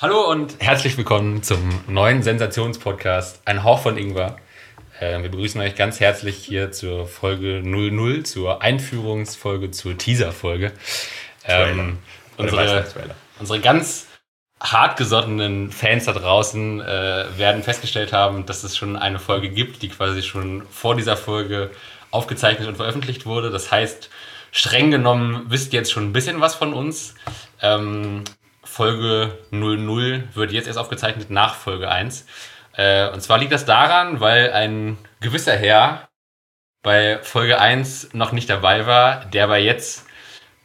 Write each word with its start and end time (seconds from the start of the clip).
Hallo 0.00 0.30
und 0.30 0.60
herzlich 0.60 0.96
willkommen 0.96 1.42
zum 1.42 1.58
neuen 1.88 2.22
Sensationspodcast 2.22 3.42
Ein 3.46 3.64
Hauch 3.64 3.80
von 3.80 3.98
Ingwer. 3.98 4.36
Äh, 5.00 5.20
wir 5.22 5.28
begrüßen 5.28 5.60
euch 5.60 5.74
ganz 5.74 5.98
herzlich 5.98 6.36
hier 6.36 6.70
zur 6.70 7.08
Folge 7.08 7.62
00, 7.64 8.22
zur 8.22 8.62
Einführungsfolge, 8.62 9.72
zur 9.72 9.98
Teaserfolge. 9.98 10.70
Ähm, 11.42 11.98
unsere, 12.36 12.86
unsere 13.40 13.58
ganz 13.58 14.06
hartgesottenen 14.60 15.72
Fans 15.72 16.04
da 16.04 16.12
draußen 16.12 16.80
äh, 16.80 17.24
werden 17.36 17.64
festgestellt 17.64 18.12
haben, 18.12 18.46
dass 18.46 18.62
es 18.62 18.76
schon 18.76 18.94
eine 18.94 19.18
Folge 19.18 19.50
gibt, 19.50 19.82
die 19.82 19.88
quasi 19.88 20.22
schon 20.22 20.62
vor 20.70 20.94
dieser 20.94 21.16
Folge 21.16 21.72
aufgezeichnet 22.12 22.68
und 22.68 22.76
veröffentlicht 22.76 23.26
wurde. 23.26 23.50
Das 23.50 23.72
heißt, 23.72 24.10
streng 24.52 24.92
genommen 24.92 25.46
wisst 25.48 25.72
ihr 25.72 25.80
jetzt 25.80 25.90
schon 25.90 26.04
ein 26.04 26.12
bisschen 26.12 26.40
was 26.40 26.54
von 26.54 26.72
uns. 26.72 27.16
Ähm, 27.60 28.22
Folge 28.68 29.36
00 29.50 30.28
wird 30.34 30.52
jetzt 30.52 30.66
erst 30.66 30.78
aufgezeichnet 30.78 31.30
nach 31.30 31.54
Folge 31.54 31.90
1. 31.90 32.26
Äh, 32.74 33.08
und 33.10 33.20
zwar 33.22 33.38
liegt 33.38 33.52
das 33.52 33.64
daran, 33.64 34.20
weil 34.20 34.52
ein 34.52 34.98
gewisser 35.20 35.56
Herr 35.56 36.08
bei 36.82 37.18
Folge 37.22 37.58
1 37.58 38.14
noch 38.14 38.32
nicht 38.32 38.48
dabei 38.48 38.86
war, 38.86 39.24
der 39.26 39.44
aber 39.44 39.58
jetzt 39.58 40.06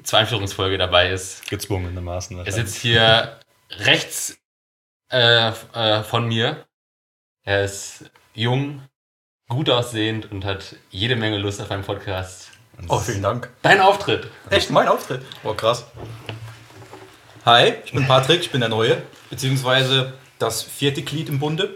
zur 0.04 0.20
Einführungsfolge 0.20 0.78
dabei 0.78 1.10
ist. 1.10 1.50
Gezwungenermaßen. 1.50 2.46
Er 2.46 2.52
sitzt 2.52 2.76
hier 2.76 3.40
rechts 3.72 4.38
äh, 5.12 5.50
äh, 5.50 6.04
von 6.04 6.28
mir. 6.28 6.66
Er 7.44 7.64
ist 7.64 8.12
jung, 8.34 8.84
gut 9.50 9.70
aussehend 9.70 10.32
und 10.32 10.46
hat 10.46 10.76
jede 10.92 11.16
Menge 11.16 11.38
Lust 11.38 11.62
auf 11.62 11.72
einen 11.72 11.84
Podcast. 11.84 12.52
Oh, 12.90 13.00
vielen 13.00 13.22
Dank. 13.24 13.50
Dein 13.62 13.80
Auftritt. 13.80 14.30
Echt, 14.50 14.70
mein 14.70 14.88
Auftritt? 14.88 15.22
Oh, 15.44 15.54
krass. 15.54 15.86
Hi, 17.46 17.74
ich 17.86 17.92
bin 17.92 18.08
Patrick, 18.08 18.42
ich 18.42 18.52
bin 18.52 18.62
der 18.62 18.70
Neue, 18.70 19.02
beziehungsweise 19.30 20.14
das 20.40 20.64
vierte 20.64 21.02
Glied 21.02 21.28
im 21.30 21.40
Bunde. 21.40 21.76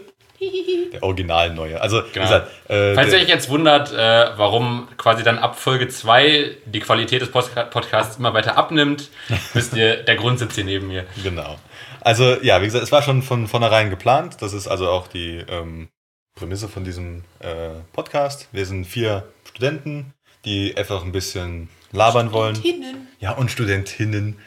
Der 0.92 1.02
original 1.02 1.52
Neue. 1.52 1.80
Also, 1.80 2.02
Genau. 2.12 2.24
gesagt, 2.24 2.50
äh, 2.70 2.94
Falls 2.94 3.12
ihr 3.12 3.18
euch 3.18 3.28
jetzt 3.28 3.48
wundert, 3.50 3.92
äh, 3.92 4.30
warum 4.38 4.88
quasi 4.96 5.22
dann 5.22 5.38
ab 5.38 5.58
Folge 5.58 5.88
2 5.88 6.56
die 6.64 6.80
Qualität 6.80 7.20
des 7.22 7.30
Podca- 7.32 7.64
Podcasts 7.64 8.16
immer 8.18 8.32
weiter 8.34 8.56
abnimmt, 8.56 9.10
wisst 9.52 9.74
ihr, 9.74 9.96
der 10.04 10.16
Grund 10.16 10.38
sitzt 10.38 10.54
hier 10.54 10.64
neben 10.64 10.86
mir. 10.88 11.04
Genau. 11.22 11.58
Also, 12.00 12.36
ja, 12.40 12.60
wie 12.62 12.66
gesagt, 12.66 12.84
es 12.84 12.92
war 12.92 13.02
schon 13.02 13.22
von 13.22 13.48
vornherein 13.48 13.90
geplant. 13.90 14.36
Das 14.40 14.52
ist 14.54 14.68
also 14.68 14.88
auch 14.88 15.08
die 15.08 15.44
ähm, 15.50 15.88
Prämisse 16.36 16.68
von 16.68 16.84
diesem 16.84 17.24
äh, 17.40 17.70
Podcast. 17.92 18.48
Wir 18.52 18.64
sind 18.64 18.86
vier 18.86 19.24
Studenten, 19.46 20.14
die 20.44 20.74
einfach 20.76 21.02
ein 21.04 21.12
bisschen 21.12 21.68
labern 21.92 22.32
wollen. 22.32 22.54
Studentinnen. 22.54 23.08
Ja, 23.18 23.32
und 23.32 23.50
Studentinnen. 23.50 24.38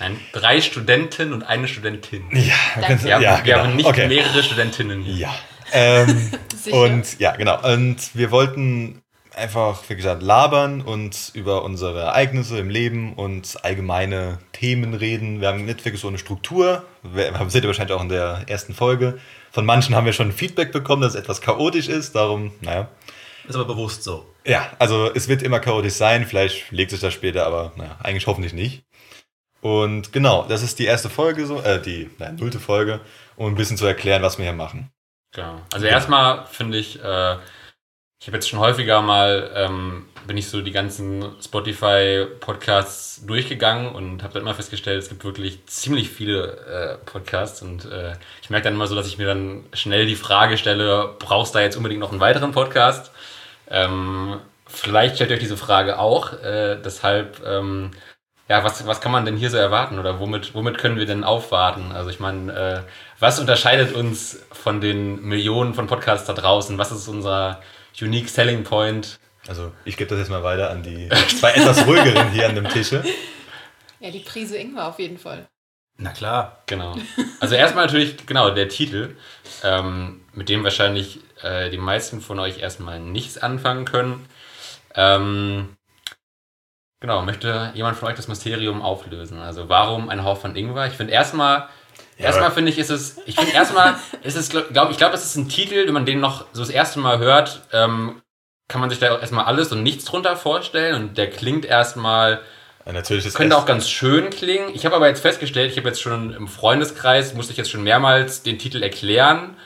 Nein, 0.00 0.18
drei 0.32 0.60
Studenten 0.60 1.32
und 1.32 1.42
eine 1.42 1.66
Studentin. 1.66 2.24
Ja, 2.32 2.54
Danke. 2.80 3.04
Wir 3.04 3.14
haben, 3.14 3.22
ja, 3.22 3.36
wir 3.44 3.54
genau. 3.54 3.64
haben 3.64 3.76
nicht 3.76 3.86
okay. 3.86 4.08
mehrere 4.08 4.42
Studentinnen 4.42 5.02
hier. 5.02 5.16
Ja. 5.16 5.34
Ähm, 5.72 6.30
und 6.70 7.18
ja, 7.18 7.36
genau. 7.36 7.60
Und 7.62 8.14
wir 8.14 8.30
wollten 8.30 9.02
einfach, 9.34 9.82
wie 9.88 9.96
gesagt, 9.96 10.22
labern 10.22 10.82
und 10.82 11.30
über 11.34 11.64
unsere 11.64 12.00
Ereignisse 12.00 12.58
im 12.58 12.70
Leben 12.70 13.14
und 13.14 13.64
allgemeine 13.64 14.38
Themen 14.52 14.94
reden. 14.94 15.40
Wir 15.40 15.48
haben 15.48 15.64
nicht 15.64 15.84
wirklich 15.84 16.00
so 16.00 16.08
eine 16.08 16.18
Struktur. 16.18 16.84
Wir, 17.02 17.32
seht 17.48 17.64
ihr 17.64 17.68
wahrscheinlich 17.68 17.96
auch 17.96 18.02
in 18.02 18.08
der 18.08 18.44
ersten 18.46 18.74
Folge. 18.74 19.18
Von 19.50 19.64
manchen 19.64 19.94
haben 19.94 20.04
wir 20.04 20.12
schon 20.12 20.32
Feedback 20.32 20.72
bekommen, 20.72 21.02
dass 21.02 21.14
es 21.14 21.20
etwas 21.20 21.40
chaotisch 21.40 21.88
ist. 21.88 22.14
Darum, 22.14 22.52
naja. 22.60 22.88
Ist 23.48 23.54
aber 23.54 23.64
bewusst 23.64 24.02
so. 24.02 24.26
Ja, 24.44 24.70
also 24.78 25.10
es 25.14 25.28
wird 25.28 25.42
immer 25.42 25.60
chaotisch 25.60 25.94
sein. 25.94 26.26
Vielleicht 26.26 26.70
legt 26.70 26.90
sich 26.90 27.00
das 27.00 27.14
später, 27.14 27.46
aber 27.46 27.72
naja, 27.76 27.96
eigentlich 28.02 28.26
hoffentlich 28.26 28.52
nicht. 28.52 28.82
Und 29.60 30.12
genau, 30.12 30.46
das 30.48 30.62
ist 30.62 30.78
die 30.78 30.84
erste 30.84 31.10
Folge, 31.10 31.46
so, 31.46 31.60
äh, 31.60 31.80
die 31.80 32.10
nein, 32.18 32.36
nullte 32.36 32.60
Folge, 32.60 33.00
um 33.36 33.46
ein 33.46 33.56
bisschen 33.56 33.76
zu 33.76 33.86
erklären, 33.86 34.22
was 34.22 34.38
wir 34.38 34.44
hier 34.44 34.54
machen. 34.54 34.90
Genau. 35.32 35.60
Also 35.72 35.86
erstmal 35.86 36.46
finde 36.46 36.78
ich, 36.78 37.02
äh, 37.02 37.36
ich 38.20 38.26
habe 38.26 38.36
jetzt 38.36 38.48
schon 38.48 38.58
häufiger 38.58 39.00
mal, 39.00 39.50
ähm, 39.54 40.06
bin 40.26 40.36
ich 40.36 40.48
so 40.48 40.60
die 40.60 40.72
ganzen 40.72 41.24
Spotify-Podcasts 41.40 43.24
durchgegangen 43.26 43.94
und 43.94 44.22
habe 44.22 44.34
dann 44.34 44.42
immer 44.42 44.54
festgestellt, 44.54 45.02
es 45.02 45.08
gibt 45.08 45.24
wirklich 45.24 45.64
ziemlich 45.66 46.08
viele 46.08 46.56
äh, 46.66 47.04
Podcasts 47.04 47.62
und 47.62 47.84
äh, 47.84 48.14
ich 48.42 48.50
merke 48.50 48.64
dann 48.64 48.74
immer 48.74 48.88
so, 48.88 48.96
dass 48.96 49.06
ich 49.06 49.18
mir 49.18 49.26
dann 49.26 49.66
schnell 49.72 50.06
die 50.06 50.16
Frage 50.16 50.58
stelle, 50.58 51.14
brauchst 51.20 51.54
du 51.54 51.58
da 51.58 51.64
jetzt 51.64 51.76
unbedingt 51.76 52.00
noch 52.00 52.10
einen 52.10 52.20
weiteren 52.20 52.50
Podcast? 52.50 53.12
Ähm, 53.70 54.40
vielleicht 54.66 55.14
stellt 55.14 55.30
ihr 55.30 55.34
euch 55.34 55.42
diese 55.42 55.56
Frage 55.56 55.98
auch, 55.98 56.32
äh, 56.32 56.76
deshalb, 56.84 57.40
ähm, 57.46 57.92
ja, 58.48 58.64
was, 58.64 58.86
was 58.86 59.00
kann 59.00 59.12
man 59.12 59.26
denn 59.26 59.36
hier 59.36 59.50
so 59.50 59.58
erwarten 59.58 59.98
oder 59.98 60.20
womit, 60.20 60.54
womit 60.54 60.78
können 60.78 60.96
wir 60.96 61.04
denn 61.04 61.22
aufwarten? 61.22 61.92
Also 61.92 62.08
ich 62.08 62.18
meine, 62.18 62.52
äh, 62.52 62.80
was 63.18 63.38
unterscheidet 63.38 63.94
uns 63.94 64.42
von 64.52 64.80
den 64.80 65.22
Millionen 65.22 65.74
von 65.74 65.86
Podcasts 65.86 66.26
da 66.26 66.32
draußen? 66.32 66.78
Was 66.78 66.90
ist 66.90 67.08
unser 67.08 67.60
Unique 68.00 68.28
Selling 68.28 68.64
Point? 68.64 69.18
Also 69.46 69.72
ich 69.84 69.96
gebe 69.96 70.08
das 70.08 70.18
jetzt 70.18 70.30
mal 70.30 70.42
weiter 70.42 70.70
an 70.70 70.82
die 70.82 71.08
zwei 71.38 71.52
etwas 71.52 71.86
ruhigeren 71.86 72.30
hier 72.30 72.48
an 72.48 72.54
dem 72.54 72.68
Tische. 72.68 73.04
Ja, 74.00 74.10
die 74.10 74.20
Prise 74.20 74.56
Ingwer 74.56 74.88
auf 74.88 74.98
jeden 74.98 75.18
Fall. 75.18 75.46
Na 75.98 76.10
klar. 76.10 76.62
Genau. 76.66 76.96
Also 77.40 77.54
erstmal 77.54 77.86
natürlich, 77.86 78.26
genau, 78.26 78.50
der 78.50 78.68
Titel, 78.68 79.16
ähm, 79.64 80.22
mit 80.32 80.48
dem 80.48 80.64
wahrscheinlich 80.64 81.20
äh, 81.42 81.70
die 81.70 81.78
meisten 81.78 82.20
von 82.20 82.38
euch 82.38 82.58
erstmal 82.58 83.00
nichts 83.00 83.36
anfangen 83.36 83.84
können. 83.84 84.26
Ähm, 84.94 85.76
genau, 87.00 87.22
möchte 87.22 87.72
jemand 87.74 87.96
von 87.96 88.08
euch 88.08 88.16
das 88.16 88.28
Mysterium 88.28 88.82
auflösen? 88.82 89.38
Also 89.40 89.68
warum 89.68 90.08
ein 90.08 90.24
Hauch 90.24 90.38
von 90.38 90.56
Ingwer? 90.56 90.86
Ich 90.86 90.94
finde 90.94 91.12
erstmal, 91.12 91.68
erstmal 92.16 92.50
finde 92.50 92.70
ich, 92.70 92.78
ist 92.78 92.90
es, 92.90 93.18
ich 93.26 93.36
finde 93.36 93.52
erstmal, 93.52 93.94
ist 94.22 94.36
es, 94.36 94.48
glaube 94.50 94.68
glaub, 94.72 94.90
ich 94.90 94.96
glaube, 94.96 95.12
das 95.12 95.24
ist 95.24 95.36
ein 95.36 95.48
Titel, 95.48 95.86
wenn 95.86 95.94
man 95.94 96.06
den 96.06 96.20
noch 96.20 96.46
so 96.52 96.60
das 96.60 96.70
erste 96.70 96.98
Mal 96.98 97.18
hört, 97.18 97.62
ähm, 97.72 98.22
kann 98.68 98.80
man 98.80 98.90
sich 98.90 98.98
da 98.98 99.18
erstmal 99.18 99.46
alles 99.46 99.72
und 99.72 99.82
nichts 99.82 100.04
drunter 100.04 100.36
vorstellen 100.36 100.94
und 100.94 101.18
der 101.18 101.30
klingt 101.30 101.64
erstmal 101.64 102.40
Ja, 102.84 102.92
natürlich 102.92 103.24
ist 103.24 103.34
könnte 103.34 103.56
auch 103.56 103.64
ganz 103.64 103.88
schön 103.88 104.28
klingen. 104.30 104.74
Ich 104.74 104.84
habe 104.84 104.94
aber 104.94 105.08
jetzt 105.08 105.20
festgestellt, 105.20 105.72
ich 105.72 105.78
habe 105.78 105.88
jetzt 105.88 106.02
schon 106.02 106.34
im 106.34 106.48
Freundeskreis, 106.48 107.32
musste 107.32 107.52
ich 107.52 107.58
jetzt 107.58 107.70
schon 107.70 107.82
mehrmals 107.82 108.42
den 108.42 108.58
Titel 108.58 108.82
erklären 108.82 109.56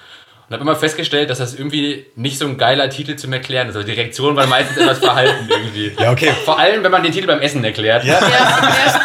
und 0.52 0.60
habe 0.60 0.70
immer 0.70 0.78
festgestellt, 0.78 1.30
dass 1.30 1.38
das 1.38 1.54
irgendwie 1.54 2.04
nicht 2.14 2.38
so 2.38 2.46
ein 2.46 2.58
geiler 2.58 2.90
Titel 2.90 3.16
zum 3.16 3.32
Erklären 3.32 3.68
ist. 3.70 3.76
Also 3.76 3.86
die 3.86 3.94
Reaktion 3.94 4.36
war 4.36 4.46
meistens 4.46 4.76
etwas 4.76 4.98
verhalten 4.98 5.48
irgendwie. 5.48 5.92
Ja, 5.98 6.12
okay. 6.12 6.32
Vor 6.44 6.58
allem, 6.58 6.82
wenn 6.84 6.90
man 6.90 7.02
den 7.02 7.12
Titel 7.12 7.26
beim 7.26 7.40
Essen 7.40 7.64
erklärt. 7.64 8.04
Ja, 8.04 8.20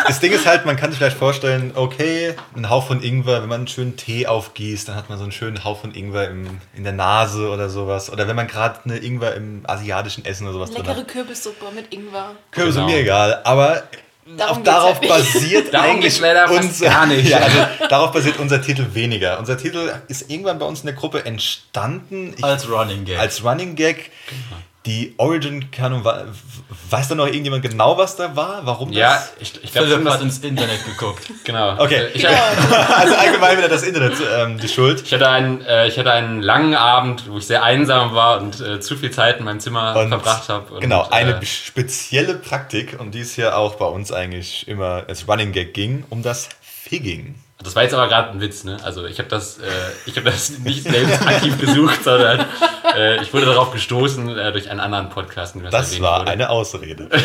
das 0.06 0.20
Ding 0.20 0.34
ist 0.34 0.46
halt, 0.46 0.66
man 0.66 0.76
kann 0.76 0.90
sich 0.92 0.98
vielleicht 1.00 1.18
vorstellen, 1.18 1.72
okay, 1.76 2.34
ein 2.56 2.70
Hauch 2.70 2.86
von 2.88 3.02
Ingwer, 3.02 3.42
wenn 3.42 3.50
man 3.50 3.62
einen 3.62 3.68
schönen 3.68 3.96
Tee 3.96 4.28
aufgießt, 4.28 4.90
dann 4.90 4.96
hat 4.96 5.10
man 5.10 5.18
so 5.18 5.24
einen 5.24 5.32
schönen 5.32 5.64
Hauch 5.64 5.80
von 5.80 5.94
Ingwer 5.96 6.30
im, 6.30 6.60
in 6.76 6.84
der 6.84 6.94
Nase 6.94 7.50
oder 7.50 7.70
sowas. 7.70 8.12
Oder 8.12 8.28
wenn 8.28 8.36
man 8.36 8.48
gerade 8.48 8.80
eine 8.84 8.98
Ingwer 8.98 9.36
im 9.36 9.62
asiatischen 9.66 10.26
Essen 10.26 10.44
oder 10.46 10.54
sowas 10.54 10.72
drin 10.72 10.84
Leckere 10.84 10.98
hat. 11.02 11.08
Kürbissuppe 11.08 11.66
mit 11.74 11.94
Ingwer. 11.94 12.36
Kürbisse, 12.52 12.80
Genau. 12.80 12.90
mir 12.90 13.00
egal. 13.00 13.42
Aber 13.44 13.84
Darum 14.36 14.58
geht's 14.64 14.66
darauf 14.76 15.00
nicht. 15.02 15.10
basiert 15.10 15.74
Darum 15.74 15.92
eigentlich 15.92 16.22
unser, 16.22 16.86
gar 16.86 17.06
nicht. 17.06 17.30
Ja, 17.30 17.38
also 17.38 17.58
darauf 17.90 18.12
basiert 18.12 18.38
unser 18.40 18.62
Titel 18.62 18.86
weniger. 18.94 19.40
Unser 19.40 19.58
Titel 19.58 19.92
ist 20.08 20.30
irgendwann 20.30 20.60
bei 20.60 20.66
uns 20.66 20.82
in 20.82 20.88
der 20.88 20.96
Gruppe 20.96 21.24
entstanden. 21.26 22.34
Ich, 22.38 22.44
Als 22.44 22.70
Running 22.70 23.06
Gag. 23.06 23.20
als 23.20 23.44
Running 23.44 23.76
Gag. 23.76 24.12
Die 24.88 25.14
Origin, 25.18 25.70
keine 25.70 25.88
Ahnung, 25.88 26.06
wa- 26.06 26.24
weiß 26.90 27.10
da 27.10 27.16
noch 27.16 27.26
irgendjemand 27.28 27.62
genau, 27.62 27.98
was 27.98 28.16
da 28.16 28.34
war? 28.38 28.62
Warum 28.66 28.92
Ja, 28.94 29.16
das? 29.16 29.34
ich, 29.40 29.64
ich 29.66 29.72
glaube 29.74 29.94
hat 29.96 30.06
dass, 30.06 30.22
ins 30.22 30.40
Internet 30.40 30.86
geguckt. 30.86 31.24
genau. 31.44 31.74
Okay. 31.78 32.08
Ich, 32.14 32.26
Also 32.30 33.14
allgemein 33.16 33.58
wieder 33.58 33.68
das 33.68 33.84
Internet 33.84 34.14
ähm, 34.38 34.58
die 34.58 34.70
Schuld. 34.70 35.04
ich, 35.06 35.14
hatte 35.14 35.28
einen, 35.30 35.62
äh, 35.66 35.88
ich 35.88 36.00
hatte 36.00 36.12
einen 36.12 36.42
langen 36.42 36.74
Abend, 36.74 37.30
wo 37.30 37.38
ich 37.38 37.46
sehr 37.46 37.64
einsam 37.64 38.16
war 38.16 38.40
und 38.42 38.62
äh, 38.62 38.80
zu 38.80 38.96
viel 38.96 39.12
Zeit 39.12 39.40
in 39.40 39.46
meinem 39.46 39.60
Zimmer 39.60 39.94
Und 39.98 40.08
verbracht 40.10 40.48
habe. 40.48 40.74
und, 40.74 40.80
Genau, 40.82 41.06
eine 41.12 41.36
äh, 41.42 41.46
spezielle 41.46 42.36
Praktik, 42.36 42.96
um 43.00 43.12
die 43.12 43.20
es 43.22 43.34
hier 43.36 43.58
auch 43.58 43.76
bei 43.76 43.86
uns 43.86 44.12
eigentlich 44.14 44.68
immer 44.70 45.04
als 45.10 45.28
Running 45.28 45.52
Gag 45.52 45.74
ging, 45.74 46.06
um 46.10 46.24
das 46.24 46.48
Figging. 46.62 47.36
Das 47.62 47.76
war 47.76 47.84
jetzt 47.84 47.94
aber 47.96 48.08
gerade 48.08 48.30
ein 48.32 48.40
Witz, 48.40 48.64
ne? 48.64 48.78
Also 48.84 49.06
ich 49.06 49.18
habe 49.18 49.28
das, 49.30 49.58
äh, 49.58 49.64
ich 50.06 50.16
habe 50.16 50.30
das 50.30 50.60
nicht 50.60 50.84
selbst 50.84 51.22
aktiv 51.28 51.58
gesucht, 51.60 52.04
sondern 52.04 52.46
äh, 52.96 53.22
ich 53.22 53.34
wurde 53.34 53.48
darauf 53.48 53.72
gestoßen 53.72 54.38
äh, 54.38 54.52
durch 54.52 54.70
einen 54.70 54.80
anderen 54.80 55.10
Podcast. 55.10 55.56
Das 55.72 56.00
war 56.02 56.22
wurde. 56.22 56.32
eine 56.32 56.50
Ausrede. 56.50 57.10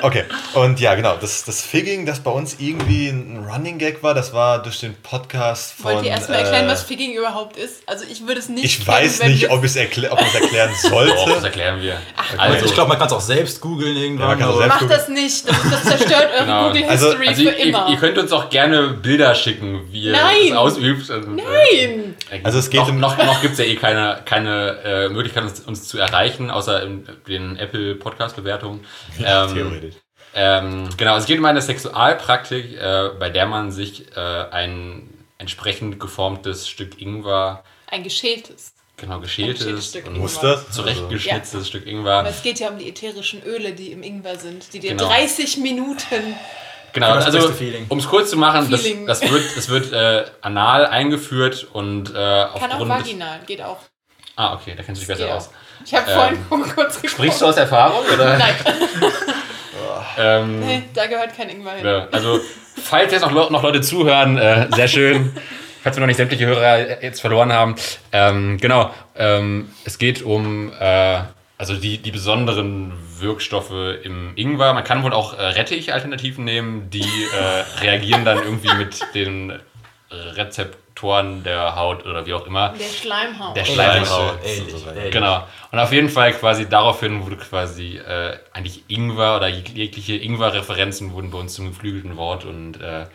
Okay, 0.00 0.22
und 0.54 0.78
ja, 0.78 0.94
genau, 0.94 1.16
das, 1.20 1.42
das 1.44 1.60
Figging, 1.60 2.06
das 2.06 2.20
bei 2.20 2.30
uns 2.30 2.56
irgendwie 2.60 3.08
ein 3.08 3.44
Running 3.50 3.78
Gag 3.78 4.00
war, 4.00 4.14
das 4.14 4.32
war 4.32 4.62
durch 4.62 4.78
den 4.78 4.94
Podcast 4.94 5.72
von. 5.72 5.92
Wollt 5.94 6.04
ihr 6.04 6.12
erstmal 6.12 6.38
erklären, 6.38 6.66
äh, 6.66 6.70
was 6.70 6.84
Figging 6.84 7.14
überhaupt 7.16 7.56
ist? 7.56 7.82
Also 7.84 8.04
ich 8.08 8.24
würde 8.24 8.38
es 8.38 8.48
nicht 8.48 8.64
Ich 8.64 8.76
kennen, 8.84 8.96
weiß 8.96 9.24
nicht, 9.24 9.50
ob 9.50 9.58
ich 9.64 9.70
es 9.70 9.76
erklä 9.76 10.06
erklären 10.06 10.70
Doch, 10.84 11.04
das 11.04 11.18
sollte. 11.28 11.46
erklären 11.46 11.80
wir. 11.82 11.96
Also, 12.36 12.66
ich 12.66 12.74
glaube, 12.74 12.90
man 12.90 12.98
kann 12.98 13.08
es 13.08 13.12
auch 13.12 13.20
selbst 13.20 13.60
googeln 13.60 13.96
Ja, 13.96 14.02
irgendwann. 14.04 14.38
selbst- 14.38 14.68
Macht 14.68 14.88
das 14.90 15.08
nicht. 15.08 15.48
Das, 15.48 15.56
das 15.68 15.82
zerstört 15.82 16.28
eure 16.32 16.44
Genau. 16.44 16.68
Google 16.68 16.84
Also- 16.84 17.06
History 17.08 17.28
also 17.28 17.42
für 17.42 17.48
ihr, 17.50 17.56
immer. 17.66 17.88
ihr 17.90 17.96
könnt 17.96 18.18
uns 18.18 18.30
auch 18.30 18.48
gerne 18.50 18.88
Bilder 19.02 19.34
schicken, 19.34 19.80
wie 19.90 20.02
ihr 20.04 20.12
Nein. 20.12 20.34
das 20.50 20.56
ausübt. 20.58 21.10
Und, 21.10 21.34
Nein! 21.36 22.07
Äh, 22.30 22.40
Also 22.44 22.58
es 22.58 22.70
geht 22.70 22.80
noch, 22.80 22.88
um- 22.88 22.98
noch, 23.00 23.16
noch 23.16 23.40
gibt 23.40 23.52
es 23.54 23.58
ja 23.58 23.64
eh 23.64 23.76
keine, 23.76 24.22
keine 24.24 24.78
äh, 24.84 25.08
Möglichkeit, 25.08 25.44
uns, 25.44 25.60
uns 25.60 25.88
zu 25.88 25.98
erreichen, 25.98 26.50
außer 26.50 26.82
in 26.82 27.06
den 27.26 27.56
Apple 27.56 27.94
Podcast-Bewertungen. 27.96 28.84
Ähm, 29.24 29.54
Theoretisch. 29.54 29.94
Ähm, 30.34 30.88
genau, 30.96 31.16
es 31.16 31.24
geht 31.26 31.38
um 31.38 31.44
eine 31.46 31.62
Sexualpraktik, 31.62 32.76
äh, 32.80 33.10
bei 33.18 33.30
der 33.30 33.46
man 33.46 33.72
sich 33.72 34.14
äh, 34.16 34.20
einen 34.20 35.24
entsprechend 35.38 35.98
geformtes 36.00 36.68
Stück 36.68 37.00
Ingwer, 37.00 37.64
Ein 37.90 38.02
geschältes. 38.02 38.74
genau 38.96 39.20
geschältes 39.20 39.60
geschältes 39.60 39.86
Stück 39.88 40.02
und 40.06 40.10
Ingwer. 40.16 40.22
Mustert? 40.22 40.72
zurechtgeschnitztes 40.74 41.68
Stück 41.68 41.82
Aber 41.84 41.90
Ingwer. 41.90 42.26
es 42.28 42.42
geht 42.42 42.60
ja 42.60 42.68
um 42.68 42.78
die 42.78 42.88
ätherischen 42.88 43.42
Öle, 43.44 43.72
die 43.72 43.92
im 43.92 44.02
Ingwer 44.02 44.36
sind, 44.38 44.72
die 44.74 44.80
dir 44.80 44.90
Genau. 44.90 45.08
30 45.08 45.56
Minuten. 45.58 46.36
Genau, 46.92 47.14
das 47.14 47.26
also 47.26 47.52
um 47.88 47.98
es 47.98 48.08
kurz 48.08 48.30
zu 48.30 48.36
machen, 48.36 48.70
das, 48.70 48.82
das 49.06 49.22
wird, 49.30 49.56
das 49.56 49.68
wird 49.68 49.92
äh, 49.92 50.24
anal 50.40 50.86
eingeführt 50.86 51.66
und 51.72 52.10
äh, 52.10 52.12
Kann 52.14 52.72
auch 52.72 52.88
vaginal, 52.88 53.40
geht 53.46 53.62
auch. 53.62 53.78
Ah, 54.36 54.54
okay, 54.54 54.74
da 54.76 54.82
kennst 54.82 55.02
du 55.02 55.06
dich 55.06 55.08
besser 55.08 55.24
Geht 55.26 55.34
aus. 55.36 55.50
Ich 55.84 55.94
habe 55.94 56.10
Ähm, 56.10 56.44
vorhin 56.48 56.68
kurz 56.74 57.00
gesprochen. 57.00 57.08
Sprichst 57.08 57.40
du 57.42 57.46
aus 57.46 57.56
Erfahrung? 57.56 58.04
Oder? 58.12 58.38
Nein, 58.38 58.54
Ähm, 60.18 60.60
nee, 60.60 60.82
da 60.94 61.06
gehört 61.06 61.36
kein 61.36 61.48
Ingwer 61.48 61.72
hin. 61.74 61.86
Ja, 61.86 62.08
also, 62.10 62.40
falls 62.82 63.12
jetzt 63.12 63.22
noch, 63.22 63.50
noch 63.50 63.62
Leute 63.62 63.80
zuhören, 63.80 64.36
äh, 64.36 64.66
sehr 64.74 64.88
schön. 64.88 65.32
Falls 65.82 65.96
wir 65.96 66.00
noch 66.00 66.08
nicht 66.08 66.16
sämtliche 66.16 66.44
Hörer 66.46 67.02
jetzt 67.02 67.20
verloren 67.20 67.52
haben. 67.52 67.76
Ähm, 68.10 68.58
genau, 68.60 68.92
ähm, 69.16 69.70
es 69.84 69.98
geht 69.98 70.22
um 70.22 70.72
äh, 70.78 71.20
also 71.58 71.74
die, 71.74 71.98
die 71.98 72.10
besonderen 72.12 72.92
Wirkstoffe 73.18 73.72
im 74.02 74.32
Ingwer. 74.36 74.72
Man 74.74 74.84
kann 74.84 75.02
wohl 75.02 75.12
auch 75.12 75.36
äh, 75.36 75.42
Rettich-Alternativen 75.42 76.44
nehmen, 76.44 76.88
die 76.90 77.00
äh, 77.02 77.80
reagieren 77.82 78.24
dann 78.24 78.38
irgendwie 78.38 78.72
mit 78.74 79.00
den 79.14 79.58
Rezeptoren 80.10 81.42
der 81.44 81.76
Haut 81.76 82.06
oder 82.06 82.26
wie 82.26 82.32
auch 82.34 82.46
immer. 82.46 82.70
Der 82.78 82.84
Schleimhaut. 82.84 83.56
Der 83.56 83.64
Schleimhaut. 83.64 84.38
Ähnlich, 84.44 84.74
so 84.74 84.90
ähnlich. 84.90 85.12
Genau. 85.12 85.46
Und 85.70 85.78
auf 85.78 85.92
jeden 85.92 86.08
Fall 86.08 86.32
quasi 86.32 86.68
daraufhin 86.68 87.24
wurde 87.24 87.36
quasi 87.36 87.98
äh, 87.98 88.36
eigentlich 88.52 88.84
Ingwer 88.88 89.36
oder 89.36 89.48
jeg- 89.48 89.74
jegliche 89.74 90.16
Ingwer-Referenzen 90.16 91.12
wurden 91.12 91.30
bei 91.30 91.38
uns 91.38 91.54
zum 91.54 91.68
geflügelten 91.68 92.16
Wort 92.16 92.44
und 92.44 92.80
äh, 92.80 93.06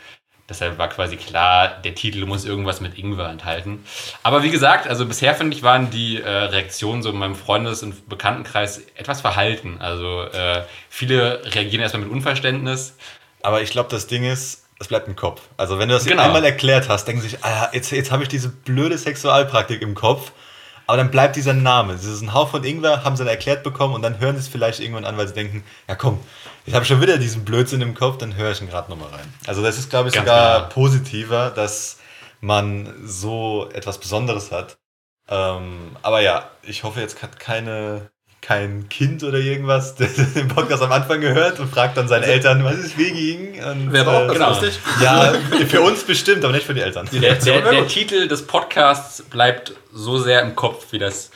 deshalb 0.53 0.77
war 0.77 0.87
quasi 0.89 1.17
klar, 1.17 1.67
der 1.83 1.95
Titel 1.95 2.25
muss 2.25 2.45
irgendwas 2.45 2.79
mit 2.79 2.97
Ingwer 2.97 3.29
enthalten. 3.29 3.83
Aber 4.23 4.43
wie 4.43 4.49
gesagt, 4.51 4.87
also 4.87 5.05
bisher 5.05 5.35
finde 5.35 5.55
ich, 5.57 5.63
waren 5.63 5.89
die 5.89 6.21
äh, 6.21 6.29
Reaktionen 6.29 7.01
so 7.03 7.09
in 7.09 7.17
meinem 7.17 7.35
Freundes- 7.35 7.83
und 7.83 8.07
Bekanntenkreis 8.07 8.81
etwas 8.95 9.21
verhalten. 9.21 9.77
Also 9.79 10.23
äh, 10.23 10.61
viele 10.89 11.41
reagieren 11.53 11.81
erstmal 11.81 12.03
mit 12.03 12.11
Unverständnis. 12.11 12.95
Aber 13.41 13.61
ich 13.61 13.71
glaube, 13.71 13.89
das 13.89 14.07
Ding 14.07 14.23
ist, 14.23 14.63
es 14.79 14.87
bleibt 14.87 15.07
im 15.07 15.15
Kopf. 15.15 15.41
Also 15.57 15.79
wenn 15.79 15.89
du 15.89 15.95
das 15.95 16.05
Genau. 16.05 16.23
einmal 16.23 16.43
erklärt 16.45 16.87
hast, 16.89 17.05
denken 17.05 17.21
sie 17.21 17.29
sich, 17.29 17.43
ah, 17.43 17.69
jetzt, 17.73 17.91
jetzt 17.91 18.11
habe 18.11 18.23
ich 18.23 18.29
diese 18.29 18.49
blöde 18.49 18.97
Sexualpraktik 18.97 19.81
im 19.81 19.95
Kopf. 19.95 20.31
Aber 20.85 20.97
dann 20.97 21.11
bleibt 21.11 21.35
dieser 21.35 21.53
Name. 21.53 21.93
Das 21.93 22.05
ist 22.05 22.21
ein 22.21 22.33
Hauch 22.33 22.49
von 22.49 22.63
Ingwer, 22.63 23.03
haben 23.03 23.15
sie 23.15 23.23
dann 23.23 23.31
erklärt 23.31 23.63
bekommen 23.63 23.93
und 23.93 24.01
dann 24.01 24.19
hören 24.19 24.35
sie 24.35 24.41
es 24.41 24.47
vielleicht 24.47 24.79
irgendwann 24.79 25.05
an, 25.05 25.17
weil 25.17 25.27
sie 25.27 25.33
denken, 25.33 25.63
ja 25.87 25.95
komm, 25.95 26.19
ich 26.65 26.73
habe 26.73 26.85
schon 26.85 27.01
wieder 27.01 27.17
diesen 27.17 27.45
Blödsinn 27.45 27.81
im 27.81 27.93
Kopf, 27.93 28.17
dann 28.17 28.35
höre 28.35 28.51
ich 28.51 28.61
ihn 28.61 28.69
gerade 28.69 28.89
nochmal 28.89 29.09
rein. 29.09 29.33
Also 29.47 29.61
das 29.61 29.77
ist, 29.77 29.89
glaube 29.89 30.09
ich, 30.09 30.15
Ganz 30.15 30.27
sogar 30.27 30.57
genau. 30.59 30.69
positiver, 30.73 31.49
dass 31.51 31.99
man 32.41 32.93
so 33.05 33.69
etwas 33.73 33.97
Besonderes 33.99 34.51
hat. 34.51 34.77
Ähm, 35.29 35.95
aber 36.01 36.21
ja, 36.21 36.49
ich 36.63 36.83
hoffe, 36.83 36.99
jetzt 36.99 37.23
hat 37.23 37.39
keine, 37.39 38.11
kein 38.43 38.89
Kind 38.89 39.23
oder 39.23 39.37
irgendwas 39.37 39.95
der 39.95 40.07
den 40.07 40.49
Podcast 40.49 40.83
am 40.83 40.91
Anfang 40.91 41.21
gehört 41.21 41.59
und 41.59 41.69
fragt 41.71 41.95
dann 41.95 42.09
seine 42.09 42.25
Eltern, 42.25 42.63
was 42.65 42.75
ist 42.75 42.97
wegen? 42.97 43.63
Und, 43.63 43.93
Wäre 43.93 44.09
aber 44.09 44.17
auch 44.17 44.27
ganz 44.27 44.33
Genau. 44.33 44.49
lustig. 44.49 44.79
Ja, 45.01 45.33
für 45.67 45.81
uns 45.81 46.03
bestimmt, 46.03 46.43
aber 46.43 46.53
nicht 46.53 46.65
für 46.65 46.73
die 46.73 46.81
Eltern. 46.81 47.07
Der, 47.13 47.35
der, 47.35 47.61
der. 47.71 47.87
Titel 47.87 48.27
des 48.27 48.45
Podcasts 48.45 49.23
bleibt 49.23 49.73
so 49.93 50.19
sehr 50.19 50.41
im 50.41 50.55
Kopf, 50.55 50.87
wie 50.91 50.99
das 50.99 51.31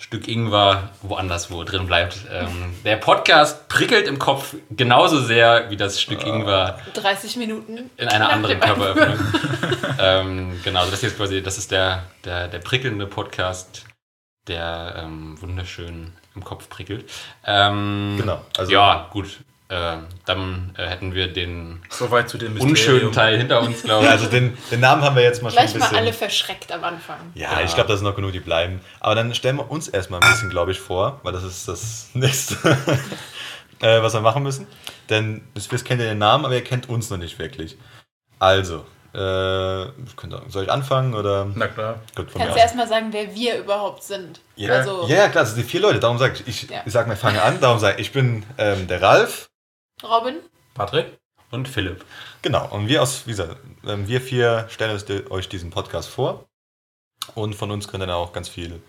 Stück 0.00 0.26
Ingwer 0.26 0.90
woanders 1.02 1.50
wo 1.52 1.62
drin 1.62 1.86
bleibt. 1.86 2.16
Ähm, 2.32 2.74
der 2.84 2.96
Podcast 2.96 3.68
prickelt 3.68 4.08
im 4.08 4.18
Kopf 4.18 4.54
genauso 4.70 5.20
sehr 5.20 5.70
wie 5.70 5.76
das 5.76 6.00
Stück 6.00 6.26
Ingwer 6.26 6.80
30 6.94 7.36
Minuten. 7.36 7.88
in 7.96 8.08
einer 8.08 8.30
anderen. 8.30 8.58
Körperöffnung. 8.58 9.18
ähm, 10.00 10.60
genau, 10.64 10.80
also 10.80 10.90
das 10.90 11.00
hier 11.00 11.10
ist 11.10 11.16
quasi, 11.18 11.40
das 11.40 11.56
ist 11.56 11.70
der, 11.70 12.02
der, 12.24 12.48
der 12.48 12.58
prickelnde 12.58 13.06
Podcast, 13.06 13.84
der 14.48 15.04
ähm, 15.04 15.40
wunderschön 15.40 16.14
im 16.38 16.44
Kopf 16.44 16.68
prickelt. 16.68 17.08
Ähm, 17.44 18.16
Genau, 18.18 18.40
also- 18.56 18.72
ja, 18.72 19.08
gut. 19.10 19.38
Äh, 19.70 19.98
dann 20.24 20.74
äh, 20.78 20.86
hätten 20.86 21.12
wir 21.14 21.30
den 21.30 21.82
Soweit 21.90 22.30
zu 22.30 22.38
dem 22.38 22.58
unschönen 22.58 23.12
Teil 23.12 23.36
hinter 23.36 23.60
uns, 23.60 23.82
glaube 23.82 24.02
Ja, 24.06 24.14
ich. 24.14 24.20
also 24.22 24.30
den, 24.30 24.56
den 24.70 24.80
Namen 24.80 25.02
haben 25.02 25.14
wir 25.14 25.22
jetzt 25.22 25.42
mal 25.42 25.50
schon 25.50 25.58
Gleich 25.62 25.74
mal 25.74 25.94
alle 25.94 26.14
verschreckt 26.14 26.72
am 26.72 26.82
Anfang. 26.84 27.18
ja, 27.34 27.52
Ja. 27.52 27.60
ich 27.66 27.74
glaube, 27.74 27.88
das 27.90 27.98
sind 28.00 28.08
noch 28.08 28.16
genug, 28.16 28.32
die 28.32 28.40
bleiben. 28.40 28.80
Aber 28.98 29.14
dann 29.14 29.34
stellen 29.34 29.56
wir 29.56 29.70
uns 29.70 29.86
erstmal 29.88 30.22
ein 30.22 30.30
bisschen, 30.30 30.48
glaube 30.48 30.72
ich, 30.72 30.80
vor, 30.80 31.20
weil 31.22 31.34
das 31.34 31.42
ist 31.44 31.68
das 31.68 32.08
nächste, 32.14 32.54
äh, 33.80 34.00
was 34.02 34.14
wir 34.14 34.22
machen 34.22 34.42
müssen. 34.42 34.66
Denn 35.10 35.42
wir 35.54 35.78
kennen 35.80 36.00
ja 36.00 36.06
den 36.06 36.18
Namen, 36.18 36.46
aber 36.46 36.54
ihr 36.54 36.64
kennt 36.64 36.88
uns 36.88 37.10
noch 37.10 37.18
nicht 37.18 37.38
wirklich. 37.38 37.76
Also, 38.38 38.86
äh, 39.18 40.48
soll 40.48 40.64
ich 40.64 40.70
anfangen 40.70 41.14
oder? 41.14 41.46
Na 41.54 41.66
klar. 41.66 42.00
Gut, 42.14 42.28
Kannst 42.34 42.54
du 42.54 42.60
erstmal 42.60 42.86
sagen, 42.86 43.08
wer 43.10 43.34
wir 43.34 43.58
überhaupt 43.58 44.02
sind? 44.02 44.40
Ja, 44.56 44.74
Also, 44.74 45.06
ja, 45.08 45.16
ja, 45.16 45.28
klar, 45.28 45.44
das 45.44 45.54
sind 45.54 45.64
die 45.64 45.68
vier 45.68 45.80
Leute, 45.80 45.98
darum 46.00 46.18
sage 46.18 46.34
ich. 46.34 46.46
Ich, 46.46 46.70
Ja. 46.70 46.82
ich 46.86 46.92
sag 46.92 47.06
mal, 47.08 47.16
fange 47.16 47.42
an, 47.42 47.60
darum 47.60 47.78
sage 47.78 48.00
ich, 48.00 48.08
ich 48.08 48.12
bin 48.12 48.44
ähm, 48.58 48.86
der 48.86 49.02
Ralf. 49.02 49.48
Robin, 50.02 50.36
Patrick? 50.74 51.18
Und 51.50 51.66
Philipp. 51.66 52.04
Genau, 52.42 52.68
und 52.70 52.88
wir 52.88 53.02
aus, 53.02 53.26
wie 53.26 53.30
gesagt, 53.30 53.56
ähm, 53.86 54.06
wir 54.06 54.20
vier 54.20 54.66
stellen 54.68 55.00
euch 55.30 55.48
diesen 55.48 55.70
Podcast 55.70 56.08
vor. 56.08 56.44
Und 57.34 57.54
von 57.54 57.70
uns 57.70 57.88
könnt 57.88 58.02
ihr 58.02 58.06
dann 58.06 58.16
auch 58.16 58.32
ganz 58.32 58.48
viel 58.48 58.80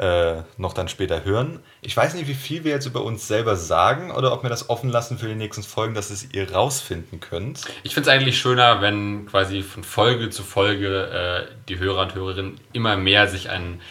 äh, 0.00 0.42
noch 0.56 0.72
dann 0.72 0.88
später 0.88 1.24
hören. 1.24 1.60
Ich 1.82 1.94
weiß 1.94 2.14
nicht, 2.14 2.26
wie 2.26 2.34
viel 2.34 2.64
wir 2.64 2.72
jetzt 2.72 2.86
über 2.86 3.04
uns 3.04 3.28
selber 3.28 3.54
sagen 3.56 4.10
oder 4.10 4.32
ob 4.32 4.42
wir 4.42 4.48
das 4.48 4.70
offen 4.70 4.88
lassen 4.88 5.18
für 5.18 5.28
die 5.28 5.34
nächsten 5.34 5.62
Folgen, 5.62 5.92
dass 5.92 6.08
es 6.08 6.32
ihr 6.32 6.50
rausfinden 6.50 7.20
könnt. 7.20 7.66
Ich 7.82 7.92
finde 7.92 8.08
es 8.08 8.16
eigentlich 8.16 8.38
schöner, 8.38 8.80
wenn 8.80 9.26
quasi 9.26 9.62
von 9.62 9.84
Folge 9.84 10.30
zu 10.30 10.42
Folge 10.42 11.46
äh, 11.50 11.54
die 11.68 11.78
Hörer 11.78 12.02
und 12.02 12.14
Hörerinnen 12.14 12.60
immer 12.72 12.96
mehr 12.96 13.28
sich 13.28 13.50
ein 13.50 13.82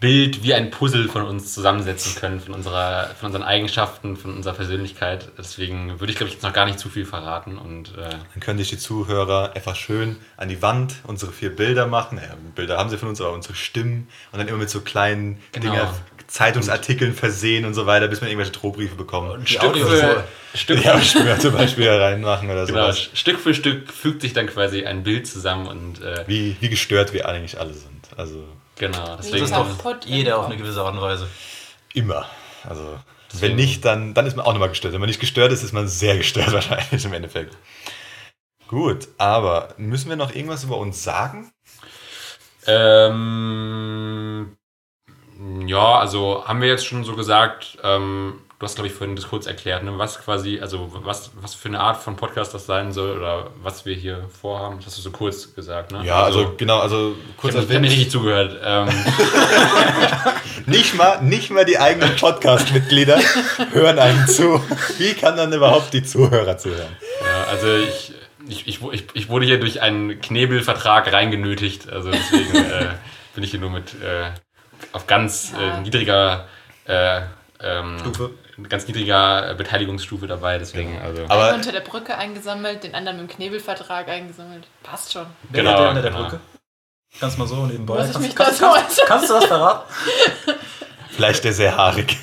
Bild 0.00 0.42
wie 0.42 0.54
ein 0.54 0.70
Puzzle 0.70 1.08
von 1.08 1.22
uns 1.22 1.52
zusammensetzen 1.52 2.14
können, 2.14 2.40
von, 2.40 2.54
unserer, 2.54 3.10
von 3.18 3.26
unseren 3.26 3.42
Eigenschaften, 3.42 4.16
von 4.16 4.34
unserer 4.34 4.54
Persönlichkeit. 4.54 5.28
Deswegen 5.36 6.00
würde 6.00 6.10
ich, 6.10 6.16
glaube 6.16 6.28
ich, 6.28 6.34
jetzt 6.34 6.42
noch 6.42 6.54
gar 6.54 6.64
nicht 6.64 6.78
zu 6.78 6.88
viel 6.88 7.04
verraten. 7.04 7.58
Und 7.58 7.90
äh, 7.98 8.08
Dann 8.08 8.40
können 8.40 8.58
sich 8.58 8.70
die 8.70 8.78
Zuhörer 8.78 9.52
einfach 9.54 9.76
schön 9.76 10.16
an 10.38 10.48
die 10.48 10.62
Wand 10.62 10.94
unsere 11.06 11.32
vier 11.32 11.54
Bilder 11.54 11.86
machen. 11.86 12.16
Naja, 12.16 12.34
Bilder 12.54 12.78
haben 12.78 12.88
sie 12.88 12.96
von 12.96 13.10
uns, 13.10 13.20
aber 13.20 13.32
unsere 13.32 13.54
Stimmen. 13.54 14.08
Und 14.32 14.38
dann 14.38 14.48
immer 14.48 14.58
mit 14.58 14.70
so 14.70 14.80
kleinen 14.80 15.38
Genau. 15.52 15.72
Dinger, 15.72 15.94
Zeitungsartikeln 16.28 17.12
versehen 17.12 17.64
und 17.66 17.74
so 17.74 17.86
weiter, 17.86 18.08
bis 18.08 18.20
man 18.20 18.30
irgendwelche 18.30 18.52
Drohbriefe 18.52 18.94
bekommt. 18.94 19.48
Stück 19.48 19.62
Audio- 19.64 19.86
für, 19.86 20.24
Stück, 20.54 20.82
Ja, 20.84 20.98
Stimme 21.00 21.38
zum 21.38 21.52
Beispiel 21.52 21.88
reinmachen 21.88 22.48
oder 22.48 22.64
genau, 22.66 22.84
sowas. 22.84 23.10
Stück 23.14 23.38
für 23.38 23.52
Stück 23.52 23.92
fügt 23.92 24.22
sich 24.22 24.32
dann 24.32 24.46
quasi 24.46 24.84
ein 24.86 25.02
Bild 25.02 25.26
zusammen. 25.26 25.66
Und 25.66 26.00
äh, 26.00 26.24
Wie, 26.26 26.56
wie 26.60 26.68
gestört 26.70 27.12
wir 27.12 27.28
eigentlich 27.28 27.58
alle 27.60 27.74
sind. 27.74 28.08
Also 28.16 28.44
genau, 28.80 29.16
Das 29.16 29.26
deswegen 29.26 29.44
ist 29.44 29.52
Kaputt 29.52 30.04
doch 30.04 30.08
jeder 30.08 30.38
auf 30.38 30.46
eine 30.46 30.56
gewisse 30.56 30.82
Art 30.82 30.94
und 30.94 31.00
Weise. 31.02 31.28
immer. 31.94 32.26
Also 32.68 32.98
Deswegen- 33.32 33.50
wenn 33.50 33.56
nicht, 33.56 33.84
dann, 33.84 34.12
dann 34.14 34.26
ist 34.26 34.36
man 34.36 34.44
auch 34.44 34.52
nochmal 34.52 34.68
gestört. 34.70 34.92
Wenn 34.92 35.00
man 35.00 35.08
nicht 35.08 35.20
gestört 35.20 35.52
ist, 35.52 35.62
ist 35.62 35.72
man 35.72 35.86
sehr 35.86 36.16
gestört 36.16 36.52
wahrscheinlich 36.52 37.04
im 37.04 37.12
Endeffekt. 37.12 37.56
Gut, 38.66 39.06
aber 39.18 39.74
müssen 39.76 40.08
wir 40.08 40.16
noch 40.16 40.34
irgendwas 40.34 40.64
über 40.64 40.76
uns 40.78 41.02
sagen? 41.04 41.52
Ähm, 43.20 44.56
ja, 45.66 45.98
also 45.98 46.44
haben 46.46 46.60
wir 46.60 46.68
jetzt 46.68 46.86
schon 46.86 47.04
so 47.04 47.16
gesagt, 47.16 47.78
ähm, 47.82 48.40
du 48.60 48.66
hast, 48.66 48.74
glaube 48.74 48.88
ich, 48.88 48.94
vorhin 48.94 49.16
das 49.16 49.26
kurz 49.26 49.46
erklärt, 49.46 49.82
ne, 49.84 49.96
was 49.96 50.22
quasi, 50.22 50.60
also 50.60 50.90
was, 51.02 51.30
was 51.40 51.54
für 51.54 51.68
eine 51.68 51.80
Art 51.80 51.96
von 51.96 52.16
Podcast 52.16 52.52
das 52.52 52.66
sein 52.66 52.92
soll 52.92 53.16
oder 53.16 53.46
was 53.62 53.86
wir 53.86 53.94
hier 53.94 54.28
vorhaben. 54.38 54.76
Das 54.76 54.88
hast 54.88 54.98
du 54.98 55.02
so 55.02 55.10
kurz 55.10 55.54
gesagt, 55.54 55.92
ne? 55.92 56.04
Ja, 56.04 56.22
also, 56.22 56.52
genau, 56.58 56.78
also 56.78 57.16
ich 57.30 57.36
kurz 57.38 57.54
habe 57.54 57.64
hab 57.64 57.70
erwähnt, 57.70 57.82
nicht 57.82 57.92
richtig 57.92 58.10
zugehört. 58.10 58.60
Ähm, 58.62 58.88
nicht 60.66 60.94
mal, 60.94 61.22
nicht 61.22 61.50
mal 61.50 61.64
die 61.64 61.78
eigenen 61.78 62.14
Podcast-Mitglieder 62.16 63.18
hören 63.72 63.98
einem 63.98 64.26
zu. 64.26 64.62
Wie 64.98 65.14
kann 65.14 65.38
dann 65.38 65.54
überhaupt 65.54 65.94
die 65.94 66.02
Zuhörer 66.02 66.58
zuhören? 66.58 66.94
ja, 67.22 67.44
also 67.50 67.66
ich, 67.76 68.12
ich, 68.46 68.68
ich, 68.68 68.82
ich, 68.92 69.04
ich 69.14 69.28
wurde 69.30 69.46
hier 69.46 69.58
durch 69.58 69.80
einen 69.80 70.20
Knebelvertrag 70.20 71.10
reingenötigt, 71.10 71.88
also 71.88 72.10
deswegen 72.10 72.54
äh, 72.70 72.88
bin 73.34 73.42
ich 73.42 73.52
hier 73.52 73.60
nur 73.60 73.70
mit 73.70 73.94
äh, 74.02 74.32
auf 74.92 75.06
ganz 75.06 75.54
Ja. 75.58 75.78
äh, 75.78 75.80
niedriger 75.80 76.46
äh, 76.84 77.22
ähm, 77.62 77.98
Stufe. 78.00 78.30
Ganz 78.68 78.86
niedriger 78.86 79.54
Beteiligungsstufe 79.54 80.26
dabei, 80.26 80.58
deswegen 80.58 80.98
also. 81.00 81.24
Aber- 81.28 81.46
einen 81.48 81.56
unter 81.56 81.72
der 81.72 81.80
Brücke 81.80 82.16
eingesammelt, 82.16 82.84
den 82.84 82.94
anderen 82.94 83.20
mit 83.20 83.30
dem 83.30 83.36
Knebelvertrag 83.36 84.08
eingesammelt. 84.08 84.66
Passt 84.82 85.12
schon. 85.12 85.26
Wer 85.50 85.62
Genau, 85.62 85.72
hat 85.72 85.80
der 85.80 85.88
unter 85.90 86.02
der 86.02 86.10
genau. 86.10 86.22
Brücke? 86.24 86.40
Kannst 87.18 87.38
mal 87.38 87.46
so 87.48 87.66
nebenbei. 87.66 87.94
Muss 87.94 88.06
ich 88.06 88.12
kannst, 88.12 88.26
mich 88.28 88.36
kannst, 88.36 88.58
so 88.58 88.66
kannst, 88.72 89.02
kannst 89.06 89.30
du 89.30 89.34
das 89.34 89.44
verraten? 89.46 89.92
Vielleicht 91.10 91.42
der 91.44 91.52
sehr 91.52 91.76
haarig. 91.76 92.16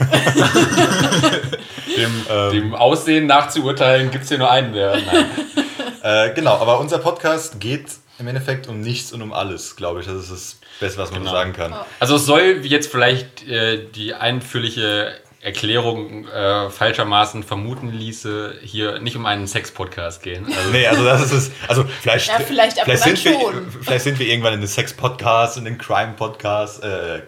Dem, 1.98 2.26
Ähm. 2.30 2.52
dem 2.52 2.76
Aussehen 2.76 3.26
nach 3.28 3.50
zu 3.50 3.64
urteilen, 3.64 4.12
gibt 4.12 4.24
es 4.24 4.30
hier 4.30 4.38
nur 4.38 4.50
einen, 4.50 4.74
der. 4.74 4.96
Nein. 4.98 5.26
äh, 6.04 6.34
genau, 6.34 6.54
aber 6.58 6.80
unser 6.80 7.00
Podcast 7.00 7.60
geht 7.60 7.86
im 8.20 8.28
Endeffekt 8.28 8.68
um 8.68 8.80
nichts 8.82 9.12
und 9.14 9.22
um 9.22 9.34
alles, 9.34 9.76
glaube 9.76 10.00
ich. 10.00 10.06
Das 10.08 10.16
ist 10.16 10.32
das 10.32 10.58
Beste, 10.80 11.00
was 11.02 11.12
man 11.12 11.20
Genau. 11.22 11.32
sagen 11.34 11.54
kann. 11.54 11.74
Oh. 11.74 11.86
Also 12.00 12.16
es 12.16 12.26
soll 12.26 12.62
jetzt 12.64 12.90
vielleicht 12.92 13.48
äh, 13.48 13.84
die 13.92 14.14
einführliche 14.14 15.14
Erklärung 15.42 16.28
äh, 16.28 16.70
falschermaßen 16.70 17.44
vermuten 17.44 17.92
ließe, 17.92 18.56
hier 18.64 19.00
nicht 19.00 19.16
um 19.16 19.26
einen 19.26 19.48
Sex-Podcast 19.48 20.24
gehen. 20.24 20.46
Also, 20.46 20.72
Nee, 20.72 20.88
also 20.88 21.04
das 21.04 21.22
ist 21.24 21.32
es. 21.32 21.52
Also 21.68 21.84
vielleicht, 21.84 22.28
Ja, 22.28 22.40
vielleicht 22.40 22.78
und 22.78 22.98
sind 22.98 23.24
wir, 23.26 23.34
schon. 23.40 23.72
vielleicht 23.82 24.04
sind 24.04 24.20
wir 24.20 24.28
irgendwann 24.28 24.54
in 24.54 24.62
den 24.62 24.68
Sex-Podcast, 24.68 25.58
in 25.58 25.66
den 25.66 25.78
Crime-Podcast, 25.78 26.84
äh, 26.84 27.22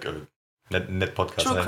nicht, 0.69 0.89
nicht 0.89 1.15
Podcast, 1.15 1.47
True 1.47 1.55
nein, 1.57 1.65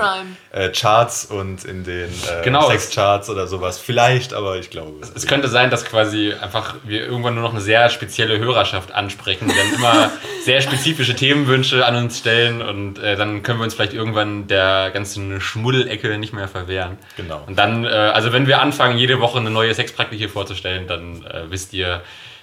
Crime. 0.51 0.65
äh, 0.65 0.72
Charts 0.72 1.25
und 1.25 1.65
in 1.65 1.84
den 1.84 2.10
äh, 2.10 2.43
Genau. 2.43 2.70
Sex-Charts 2.70 3.29
oder 3.29 3.48
sowas. 3.48 3.79
Vielleicht, 3.79 4.34
aber 4.34 4.58
ich 4.58 4.70
glaube. 4.70 5.01
Es 5.15 5.25
könnte 5.27 5.48
sein, 5.48 5.70
dass 5.70 5.86
quasi 5.86 6.34
einfach 6.34 6.75
wir 6.84 7.05
irgendwann 7.05 7.34
nur 7.36 7.43
noch 7.43 7.51
eine 7.51 7.62
sehr 7.62 7.89
spezielle 7.89 8.38
Hörerschaft 8.39 8.91
ansprechen, 8.91 9.48
die 9.48 9.55
dann 9.55 9.74
immer 9.74 10.12
sehr 10.46 10.62
spezifische 10.62 11.15
Themenwünsche 11.15 11.86
an 11.86 11.96
uns 11.96 12.20
stellen 12.20 12.62
und 12.62 13.00
äh, 13.00 13.15
dann 13.15 13.43
können 13.43 13.60
wir 13.60 13.63
uns 13.63 13.74
vielleicht 13.74 13.93
irgendwann 13.93 14.48
der 14.48 14.91
ganzen 14.91 15.41
Schmuddelecke 15.41 16.17
nicht 16.17 16.34
mehr 16.34 16.48
verwehren. 16.48 16.98
Genau. 17.17 17.43
Und 17.48 17.58
dann, 17.58 17.86
äh, 17.86 17.89
also 17.89 18.34
wenn 18.34 18.48
wir 18.48 18.62
anfangen, 18.62 18.98
jede 18.98 19.20
Woche 19.20 19.39
eine 19.39 19.50
neue 19.50 19.74
Sexpraktik 19.74 20.20
hier 20.20 20.29
vorzustellen, 20.29 20.88
dann 20.88 21.25
äh, 21.25 21.50
wisst 21.50 21.74
ihr, 21.74 22.01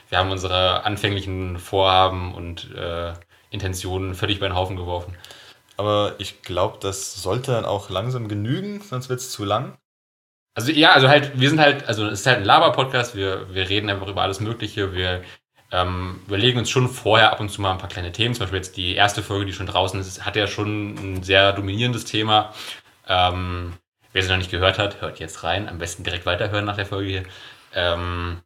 wir 0.08 0.18
haben 0.18 0.30
unsere 0.30 0.84
anfänglichen 0.84 1.58
Vorhaben 1.58 2.34
und 2.34 2.74
äh, 2.74 3.12
Intentionen 3.50 4.14
völlig 4.14 4.38
über 4.38 4.48
den 4.48 4.54
Haufen 4.56 4.76
geworfen. 4.76 5.14
Aber 5.78 6.16
ich 6.18 6.42
glaube, 6.42 6.78
das 6.80 7.22
sollte 7.22 7.52
dann 7.52 7.64
auch 7.64 7.88
langsam 7.88 8.28
genügen, 8.28 8.80
sonst 8.82 9.08
wird 9.08 9.20
es 9.20 9.30
zu 9.30 9.44
lang. 9.44 9.78
Also 10.54 10.72
ja, 10.72 10.90
also 10.90 11.08
halt, 11.08 11.38
wir 11.38 11.48
sind 11.48 11.60
halt, 11.60 11.86
also 11.86 12.06
es 12.06 12.20
ist 12.20 12.26
halt 12.26 12.38
ein 12.38 12.44
Laber-Podcast, 12.44 13.14
wir, 13.14 13.54
wir 13.54 13.68
reden 13.68 13.88
einfach 13.88 14.08
über 14.08 14.22
alles 14.22 14.40
Mögliche, 14.40 14.92
wir 14.92 15.22
ähm, 15.70 16.20
überlegen 16.26 16.58
uns 16.58 16.68
schon 16.68 16.88
vorher 16.88 17.30
ab 17.32 17.38
und 17.38 17.50
zu 17.50 17.62
mal 17.62 17.70
ein 17.70 17.78
paar 17.78 17.88
kleine 17.88 18.10
Themen, 18.10 18.34
zum 18.34 18.42
Beispiel 18.42 18.58
jetzt 18.58 18.76
die 18.76 18.96
erste 18.96 19.22
Folge, 19.22 19.46
die 19.46 19.52
schon 19.52 19.66
draußen 19.66 20.00
ist, 20.00 20.26
hat 20.26 20.34
ja 20.34 20.48
schon 20.48 20.94
ein 20.94 21.22
sehr 21.22 21.52
dominierendes 21.52 22.06
Thema. 22.06 22.52
Ähm, 23.06 23.74
wer 24.12 24.22
sie 24.22 24.30
noch 24.30 24.38
nicht 24.38 24.50
gehört 24.50 24.78
hat, 24.78 25.00
hört 25.00 25.20
jetzt 25.20 25.44
rein, 25.44 25.68
am 25.68 25.78
besten 25.78 26.02
direkt 26.02 26.26
weiterhören 26.26 26.64
nach 26.64 26.76
der 26.76 26.86
Folge 26.86 27.08
hier. 27.08 27.24
Ähm, 27.72 28.40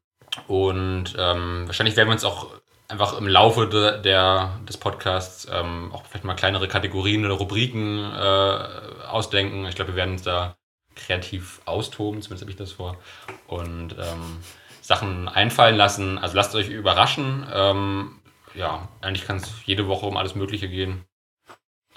und 0.48 1.14
ähm, 1.16 1.62
wahrscheinlich 1.66 1.96
werden 1.96 2.08
wir 2.08 2.14
uns 2.14 2.24
auch 2.24 2.50
einfach 2.92 3.18
im 3.18 3.26
Laufe 3.26 3.66
de, 3.66 4.02
der, 4.02 4.60
des 4.68 4.76
Podcasts 4.76 5.48
ähm, 5.50 5.90
auch 5.92 6.04
vielleicht 6.04 6.24
mal 6.24 6.34
kleinere 6.34 6.68
Kategorien 6.68 7.24
oder 7.24 7.34
Rubriken 7.34 7.98
äh, 7.98 9.06
ausdenken. 9.08 9.64
Ich 9.66 9.74
glaube, 9.74 9.92
wir 9.92 9.96
werden 9.96 10.12
uns 10.12 10.22
da 10.22 10.54
kreativ 10.94 11.62
austoben, 11.64 12.20
zumindest 12.20 12.42
habe 12.42 12.50
ich 12.50 12.56
das 12.58 12.72
vor. 12.72 12.98
Und 13.46 13.96
ähm, 13.98 14.38
Sachen 14.82 15.28
einfallen 15.28 15.76
lassen. 15.76 16.18
Also 16.18 16.36
lasst 16.36 16.54
euch 16.54 16.68
überraschen. 16.68 17.46
Ähm, 17.52 18.20
ja, 18.54 18.88
eigentlich 19.00 19.26
kann 19.26 19.38
es 19.38 19.50
jede 19.64 19.88
Woche 19.88 20.04
um 20.04 20.18
alles 20.18 20.34
Mögliche 20.34 20.68
gehen. 20.68 21.04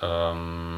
Ähm, 0.01 0.75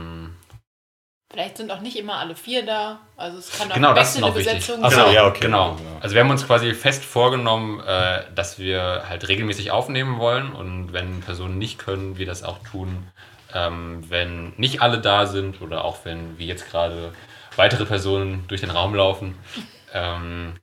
Vielleicht 1.37 1.57
sind 1.57 1.71
auch 1.71 1.81
nicht 1.81 1.95
immer 1.95 2.15
alle 2.15 2.35
vier 2.35 2.65
da. 2.65 2.99
Also 3.15 3.37
es 3.37 3.51
kann 3.51 3.69
auch 3.69 3.75
Genau, 3.75 3.93
das 3.93 4.15
ist 4.15 4.21
noch 4.21 4.35
wichtig. 4.35 4.55
Besetzung 4.55 4.83
so, 4.83 4.89
sein. 4.89 5.13
ja, 5.13 5.27
okay. 5.27 5.41
Genau. 5.41 5.77
Also 6.01 6.15
wir 6.15 6.23
haben 6.23 6.31
uns 6.31 6.47
quasi 6.47 6.73
fest 6.73 7.05
vorgenommen, 7.05 7.79
äh, 7.79 8.23
dass 8.33 8.57
wir 8.57 9.03
halt 9.07 9.27
regelmäßig 9.27 9.69
aufnehmen 9.69 10.17
wollen 10.17 10.51
und 10.51 10.93
wenn 10.93 11.19
Personen 11.21 11.59
nicht 11.59 11.77
können, 11.77 12.17
wir 12.17 12.25
das 12.25 12.41
auch 12.41 12.57
tun. 12.63 13.05
Ähm, 13.53 14.03
wenn 14.09 14.53
nicht 14.57 14.81
alle 14.81 14.99
da 14.99 15.27
sind 15.27 15.61
oder 15.61 15.85
auch 15.85 16.05
wenn 16.05 16.39
wie 16.39 16.47
jetzt 16.47 16.71
gerade 16.71 17.13
weitere 17.55 17.85
Personen 17.85 18.45
durch 18.47 18.61
den 18.61 18.71
Raum 18.71 18.95
laufen. 18.95 19.37
Ähm, 19.93 20.55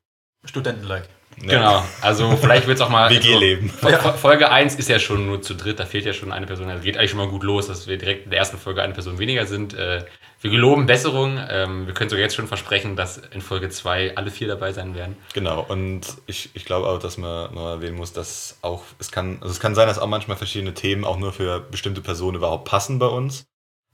Studentenlike. 0.45 1.07
Genau, 1.41 1.83
also 2.01 2.37
vielleicht 2.37 2.67
wird 2.67 2.77
es 2.77 2.81
auch 2.83 2.89
mal. 2.91 3.11
WG-Leben. 3.15 3.73
Also, 3.83 3.99
Fo- 3.99 4.13
Folge 4.13 4.51
1 4.51 4.77
ist 4.77 4.89
ja 4.89 4.99
schon 4.99 5.27
nur 5.27 5.43
zu 5.43 5.55
dritt, 5.55 5.79
da 5.81 5.87
fehlt 5.87 6.05
ja 6.05 6.13
schon 6.13 6.33
eine 6.33 6.47
Person. 6.47 6.69
Also 6.69 6.83
geht 6.83 6.97
eigentlich 6.97 7.11
schon 7.11 7.19
mal 7.19 7.29
gut 7.29 7.43
los, 7.43 7.67
dass 7.67 7.87
wir 7.87 7.99
direkt 7.99 8.25
in 8.25 8.31
der 8.31 8.39
ersten 8.39 8.59
Folge 8.59 8.83
eine 8.83 8.95
Person 8.95 9.19
weniger 9.19 9.47
sind. 9.47 9.75
Äh, 9.75 10.05
wir 10.41 10.51
geloben 10.51 10.87
Besserung. 10.87 11.39
Ähm, 11.49 11.87
wir 11.87 11.95
können 11.95 12.11
sogar 12.11 12.23
jetzt 12.23 12.35
schon 12.37 12.47
versprechen, 12.49 12.97
dass 12.97 13.17
in 13.19 13.41
Folge 13.41 13.69
2 13.71 14.17
alle 14.17 14.31
vier 14.31 14.49
dabei 14.49 14.73
sein 14.73 14.95
werden. 14.95 15.17
Genau, 15.33 15.63
und 15.67 16.03
ich, 16.27 16.51
ich 16.55 16.65
glaube 16.65 16.87
auch, 16.87 16.99
dass 16.99 17.17
man 17.19 17.55
noch 17.55 17.69
erwähnen 17.69 17.97
muss, 17.97 18.13
dass 18.13 18.59
auch, 18.63 18.83
es 18.99 19.11
kann, 19.11 19.39
also 19.41 19.53
es 19.53 19.61
kann 19.61 19.75
sein, 19.75 19.89
dass 19.89 19.99
auch 19.99 20.07
manchmal 20.07 20.37
verschiedene 20.37 20.75
Themen 20.75 21.05
auch 21.05 21.19
nur 21.19 21.33
für 21.33 21.61
bestimmte 21.61 22.01
Personen 22.03 22.37
überhaupt 22.37 22.67
passen 22.69 22.99
bei 22.99 23.07
uns 23.07 23.47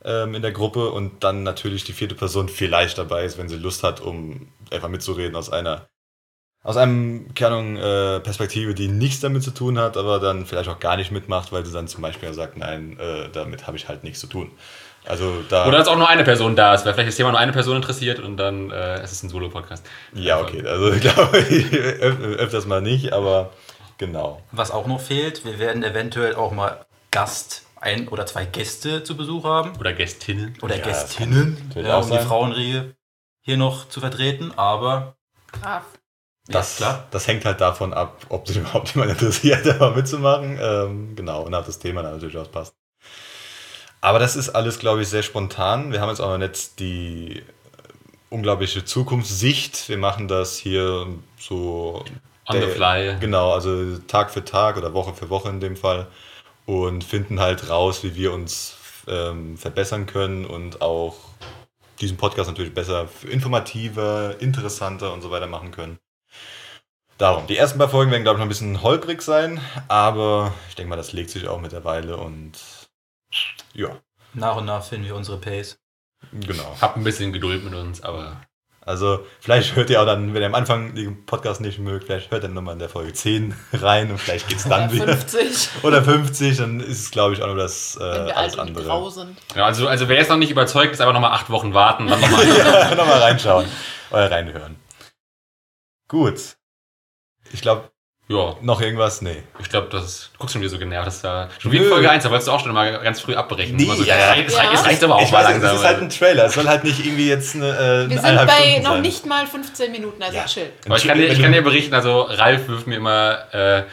ähm, 0.05 0.35
in 0.35 0.43
der 0.43 0.53
Gruppe 0.53 0.91
und 0.91 1.23
dann 1.25 1.43
natürlich 1.43 1.85
die 1.85 1.93
vierte 1.93 2.15
Person 2.15 2.49
vielleicht 2.49 2.99
dabei 2.99 3.25
ist, 3.25 3.39
wenn 3.39 3.49
sie 3.49 3.57
Lust 3.57 3.83
hat, 3.85 4.01
um 4.01 4.49
einfach 4.73 4.89
mitzureden 4.89 5.37
aus 5.37 5.51
einer, 5.51 5.87
aus 6.63 6.77
einem, 6.77 7.33
keine 7.35 7.55
Ahnung, 7.55 7.77
äh, 7.77 8.21
Perspektive, 8.21 8.75
die 8.75 8.89
nichts 8.89 9.21
damit 9.21 9.43
zu 9.43 9.51
tun 9.51 9.79
hat, 9.79 9.97
aber 9.97 10.19
dann 10.21 10.45
vielleicht 10.45 10.69
auch 10.69 10.79
gar 10.79 10.97
nicht 10.97 11.11
mitmacht, 11.11 11.53
weil 11.53 11.65
sie 11.65 11.73
dann 11.73 11.89
zum 11.89 12.03
Beispiel 12.03 12.33
sagt, 12.35 12.57
nein, 12.59 12.99
äh, 12.99 13.31
damit 13.33 13.67
habe 13.67 13.77
ich 13.77 13.89
halt 13.89 14.05
nichts 14.05 14.21
zu 14.21 14.27
tun. 14.27 14.51
Also 15.07 15.43
da. 15.49 15.67
Oder 15.67 15.79
dass 15.79 15.89
auch 15.89 15.97
nur 15.97 16.09
eine 16.09 16.25
Person 16.25 16.57
da 16.57 16.75
ist, 16.75 16.85
weil 16.85 16.93
vielleicht 16.93 17.09
das 17.09 17.17
Thema 17.17 17.31
nur 17.31 17.41
eine 17.41 17.53
Person 17.53 17.77
interessiert 17.77 18.21
und 18.21 18.37
dann 18.37 18.71
äh, 18.71 19.01
es 19.01 19.13
ist 19.13 19.23
ein 19.23 19.31
Solo-Podcast. 19.31 19.87
ja, 20.13 20.39
okay, 20.39 20.63
also 20.67 20.93
ich 20.93 21.01
glaube 21.01 21.39
öfters 22.39 22.67
mal 22.67 22.83
nicht, 22.83 23.15
aber 23.15 23.51
genau. 23.97 24.43
Was 24.53 24.71
auch 24.71 24.87
noch 24.87 25.01
fehlt, 25.01 25.47
wir 25.47 25.59
werden 25.59 25.83
eventuell 25.83 26.35
auch 26.35 26.53
mal 26.53 26.85
Gast, 27.11 27.65
ein 27.81 28.09
oder 28.09 28.27
zwei 28.27 28.45
Gäste 28.45 29.03
zu 29.03 29.17
Besuch 29.17 29.45
haben. 29.45 29.73
Oder 29.79 29.95
Gästinnen. 29.95 30.59
Oder 30.61 30.77
Ja, 30.77 30.85
Gästinnen, 30.85 31.73
ja, 31.75 31.97
auch 31.97 32.05
um 32.05 32.11
die. 32.11 32.19
Frauenriege 32.19 32.95
hier 33.41 33.57
noch 33.57 33.89
zu 33.89 34.01
vertreten. 34.01 34.53
Aber 34.57 35.17
Brav. 35.51 35.85
Das, 36.51 36.79
ja, 36.79 36.87
klar. 36.87 37.07
das 37.11 37.27
hängt 37.27 37.45
halt 37.45 37.61
davon 37.61 37.93
ab, 37.93 38.27
ob 38.29 38.47
sich 38.47 38.57
überhaupt 38.59 38.95
jemand 38.95 39.13
interessiert, 39.13 39.67
da 39.67 39.79
mal 39.79 39.95
mitzumachen. 39.95 40.59
Ähm, 40.61 41.17
genau, 41.17 41.43
und 41.43 41.55
ob 41.55 41.67
das 41.67 41.79
Thema 41.79 42.03
dann 42.03 42.15
natürlich 42.15 42.37
auch 42.37 42.51
passt. 42.51 42.75
Aber 44.01 44.19
das 44.19 44.37
ist 44.37 44.51
alles, 44.51 44.79
glaube 44.79 45.03
ich, 45.03 45.09
sehr 45.09 45.23
spontan. 45.23 45.93
Wir 45.93 46.01
haben 46.01 46.09
jetzt 46.09 46.21
auch 46.21 46.31
noch 46.31 46.39
nicht 46.39 46.79
die 46.79 47.39
äh, 47.39 47.43
unglaubliche 48.31 48.85
Zukunftssicht. 48.85 49.89
Wir 49.89 49.99
machen 49.99 50.27
das 50.27 50.57
hier 50.57 51.07
so. 51.39 52.05
On 52.49 52.61
the 52.61 52.67
fly. 52.67 53.17
Genau, 53.21 53.53
also 53.53 53.99
Tag 54.09 54.31
für 54.31 54.45
Tag 54.45 54.77
oder 54.77 54.95
Woche 54.95 55.15
für 55.15 55.29
Woche 55.31 55.51
in 55.51 55.61
dem 55.61 55.77
Fall. 55.77 56.07
Und 56.67 57.05
finden 57.05 57.41
halt 57.41 57.69
raus, 57.69 58.03
wie 58.03 58.15
wir 58.17 58.33
uns 58.33 58.77
ähm, 59.07 59.57
verbessern 59.57 60.07
können 60.07 60.47
und 60.47 60.81
auch 60.81 61.17
diesen 62.01 62.17
Podcast 62.17 62.49
natürlich 62.49 62.75
besser, 62.75 63.09
informativer, 63.29 64.41
interessanter 64.41 65.13
und 65.13 65.21
so 65.21 65.31
weiter 65.31 65.47
machen 65.47 65.71
können. 65.71 65.99
Darum, 67.19 67.47
die 67.47 67.57
ersten 67.57 67.79
paar 67.79 67.89
Folgen 67.91 68.11
werden, 68.11 68.23
glaube 68.23 68.37
ich, 68.37 68.41
noch 68.41 68.47
ein 68.47 68.49
bisschen 68.49 68.83
holprig 68.83 69.21
sein, 69.21 69.61
aber 69.89 70.55
ich 70.71 70.75
denke 70.75 70.89
mal, 70.91 70.97
das 70.97 71.13
legt 71.13 71.29
sich 71.31 71.47
auch 71.49 71.61
mittlerweile 71.61 72.17
und 72.17 72.53
ja, 73.75 73.91
Nach 74.33 74.57
und 74.57 74.65
nach 74.65 74.83
finden 74.83 75.07
wir 75.07 75.15
unsere 75.17 75.37
Pace. 75.39 75.79
genau. 76.33 76.77
Habt 76.81 76.97
ein 76.97 77.05
bisschen 77.05 77.33
Geduld 77.35 77.63
mit 77.63 77.75
uns, 77.75 78.03
aber 78.03 78.41
Also, 78.87 79.27
vielleicht 79.41 79.77
hört 79.77 79.91
ihr 79.91 80.01
auch 80.01 80.07
dann, 80.07 80.33
wenn 80.33 80.41
ihr 80.41 80.47
am 80.49 80.55
Anfang 80.55 80.95
den 80.95 81.27
Podcast 81.27 81.61
nicht 81.61 81.79
mögt, 81.79 82.07
vielleicht 82.07 82.31
hört 82.31 82.43
ihr 82.45 82.49
nochmal 82.49 82.73
in 82.73 82.79
der 82.79 82.89
Folge 82.89 83.13
10 83.13 83.55
rein 83.75 84.11
und 84.11 84.17
vielleicht 84.19 84.49
geht's 84.49 84.65
dann 84.67 84.85
Oder 84.89 84.93
wieder. 84.95 85.17
50, 85.19 85.69
Oder 85.85 86.03
50, 86.03 86.57
dann 86.57 86.81
ist 86.81 87.01
es, 87.01 87.11
glaube 87.11 87.35
ich, 87.35 87.43
auch 87.43 87.49
nur 87.49 87.57
das 87.57 87.97
äh, 87.97 88.01
wenn 88.01 88.27
wir 88.29 88.37
alles 88.39 88.53
alt 88.59 88.61
und 88.63 88.69
andere. 88.69 88.85
grau 88.87 89.11
sind. 89.11 89.37
ja, 89.55 89.67
also, 89.67 89.87
also 89.89 90.09
wer 90.09 90.17
jetzt 90.17 90.31
noch 90.31 90.39
nicht 90.39 90.51
überzeugt 90.51 90.95
ist, 90.95 91.01
einfach 91.03 91.13
nochmal 91.13 91.33
acht 91.33 91.51
Wochen 91.51 91.75
warten, 91.75 92.07
dann 92.07 92.19
nochmal. 92.23 92.49
ja, 92.57 92.95
nochmal 92.95 93.19
reinschauen 93.21 93.67
oder 94.11 94.31
reinhören. 94.31 94.77
Gut. 96.11 96.57
Ich 97.53 97.61
glaube, 97.63 97.91
ja, 98.29 98.57
noch 98.63 98.81
irgendwas? 98.81 99.23
Nee. 99.23 99.43
ich 99.61 99.69
glaube, 99.71 99.89
das. 99.91 100.31
Du 100.33 100.39
guckst 100.41 100.53
schon 100.53 100.61
wieder 100.63 100.71
so 100.71 100.79
genervt. 100.79 101.07
Das 101.07 101.23
war 101.25 101.49
schon 101.59 101.71
wie 101.73 101.77
in. 101.79 101.89
Folge 101.89 102.11
1, 102.11 102.25
da 102.25 102.31
wolltest 102.31 102.49
du 102.49 102.53
auch 102.53 102.61
schon 102.61 102.73
mal 102.73 102.99
ganz 103.01 103.21
früh 103.21 103.35
abbrechen. 103.35 103.77
Nee, 103.77 103.85
so, 103.87 104.03
ja, 104.03 104.15
es 104.15 104.21
ja. 104.21 104.29
reicht- 104.31 104.49
es 104.49 104.57
reicht- 104.59 104.73
Es 104.75 104.81
Ja. 104.81 104.87
reicht 104.87 105.05
aber 105.05 105.15
auch 105.17 105.23
ich 105.23 105.31
mal 105.31 105.39
weiß, 105.45 105.51
langsam. 105.53 105.71
es 105.75 105.81
ist 105.81 105.87
halt 105.87 106.03
ein 106.03 106.11
Trailer. 106.11 106.45
Es 106.47 106.55
soll 106.55 106.67
halt 106.69 106.85
nicht 106.85 106.99
irgendwie 107.05 107.29
jetzt 107.29 107.55
eine, 107.55 107.67
äh, 107.69 107.71
eine 107.71 108.11
Wir 108.11 108.21
sind 108.21 108.37
bei 108.47 108.57
Stunden 108.59 108.83
noch 108.83 108.91
sein. 108.93 109.01
nicht 109.03 109.27
mal 109.27 109.47
15 109.47 109.93
Minuten, 109.93 110.23
also 110.23 110.37
Ja. 110.37 110.45
chill. 110.47 110.73
Aber 110.87 110.97
ich 110.97 111.07
kann, 111.07 111.17
dir, 111.19 111.29
ich 111.29 111.41
kann 111.41 111.53
dir 111.53 111.63
berichten, 111.63 111.95
also 111.95 112.23
Ralf 112.23 112.69
wirft 112.69 112.87
mir 112.89 112.97
immer 112.97 113.53
äh, 113.55 113.85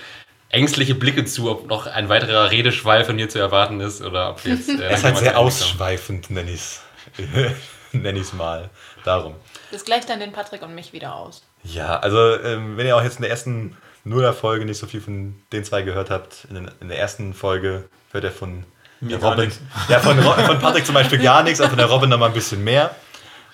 ängstliche 0.49 0.93
Blicke 0.95 1.25
zu, 1.25 1.49
ob 1.51 1.67
noch 1.67 1.87
ein 1.87 2.09
weiterer 2.09 2.51
Redeschwall 2.51 3.05
von 3.05 3.15
mir 3.15 3.29
zu 3.29 3.39
erwarten 3.39 3.79
ist 3.79 4.01
oder 4.03 4.31
ob 4.31 4.43
wir 4.45 4.53
jetzt. 4.55 4.69
Äh, 4.69 4.73
Es 4.89 4.99
ist 4.99 5.03
halt 5.05 5.17
sehr 5.17 5.37
ausschweifend, 5.39 6.29
nenn 6.29 6.47
ich's. 6.47 6.81
nenn 7.91 8.15
ich's 8.15 8.33
mal. 8.33 8.69
Darum. 9.03 9.35
Das 9.71 9.83
gleicht 9.83 10.09
dann 10.09 10.19
den 10.19 10.31
Patrick 10.31 10.61
und 10.61 10.75
mich 10.75 10.93
wieder 10.93 11.15
aus. 11.15 11.43
Ja, 11.73 11.99
also 11.99 12.35
ähm, 12.41 12.77
wenn 12.77 12.85
ihr 12.87 12.95
auch 12.95 13.03
jetzt 13.03 13.17
in 13.17 13.21
der 13.23 13.31
ersten 13.31 13.77
Nuller-Folge 14.03 14.65
nicht 14.65 14.77
so 14.77 14.87
viel 14.87 15.01
von 15.01 15.35
den 15.51 15.63
zwei 15.63 15.81
gehört 15.81 16.09
habt, 16.09 16.45
in, 16.49 16.55
den, 16.55 16.71
in 16.79 16.87
der 16.89 16.97
ersten 16.99 17.33
Folge 17.33 17.89
hört 18.11 18.23
ihr 18.23 18.31
von 18.31 18.63
Mir 19.01 19.17
Robin. 19.21 19.45
nix. 19.45 19.59
Ja, 19.89 19.99
von, 19.99 20.17
Ro- 20.19 20.33
von 20.45 20.59
Patrick 20.59 20.85
zum 20.85 20.95
Beispiel 20.95 21.19
gar 21.19 21.43
nichts, 21.43 21.59
aber 21.59 21.69
von 21.69 21.77
der 21.77 21.87
Robin 21.87 22.09
noch 22.09 22.17
mal 22.17 22.27
ein 22.27 22.33
bisschen 22.33 22.63
mehr. 22.63 22.95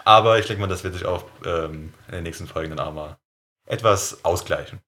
Aber 0.06 0.38
ich 0.38 0.46
denke 0.48 0.62
mal, 0.62 0.68
das 0.68 0.84
wird 0.84 0.94
sich 0.94 1.06
auch 1.06 1.24
ähm, 1.46 1.94
in 2.08 2.14
den 2.16 2.24
nächsten 2.24 2.48
Folgen 2.48 2.76
dann 2.76 2.86
auch 2.86 2.94
mal 2.94 3.18
etwas 3.66 4.24
ausgleichen. 4.24 4.80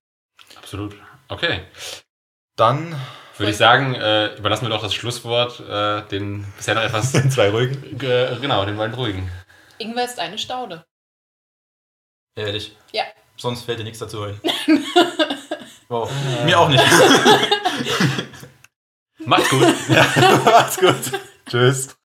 Absolut. 0.58 0.96
Okay. 1.30 1.62
Dann 2.58 2.96
Würde 3.38 3.52
ich 3.52 3.58
sagen, 3.58 3.96
äh, 3.96 4.36
überlassen 4.36 4.66
wir 4.66 4.70
doch 4.70 4.82
das 4.84 4.94
Schlusswort 4.94 5.62
äh, 5.62 6.02
den 6.10 6.46
bisher 6.58 6.76
noch 6.76 6.84
etwas. 6.84 7.12
sind 7.14 7.32
zwei 7.34 7.50
ruhigen. 7.50 8.00
Äh, 8.02 8.36
genau, 8.40 8.66
den 8.66 8.78
beiden 8.78 8.94
ruhigen. 8.96 9.32
Ingwer 9.78 10.06
ist 10.06 10.20
eine 10.20 10.38
Staude. 10.38 10.86
Ehrlich. 12.38 12.76
Ja. 12.92 13.04
Sonst 13.38 13.64
fällt 13.64 13.80
dir 13.80 13.86
nichts 13.86 14.00
dazu 14.00 14.24
ein. 14.24 14.42
wow. 15.88 16.12
Mir 16.44 16.60
auch 16.60 16.68
nicht. 16.68 16.84
Macht's 19.20 19.50
gut. 19.50 19.62
Macht's 20.46 20.78
gut. 20.78 20.96
Tschüss. 21.50 21.88